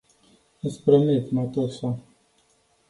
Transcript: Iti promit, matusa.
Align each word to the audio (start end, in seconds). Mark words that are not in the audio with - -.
Iti 0.69 0.79
promit, 0.85 1.25
matusa. 1.37 1.89